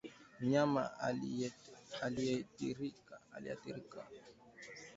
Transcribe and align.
mnyama 0.39 0.81
aliyeathirika 2.03 3.15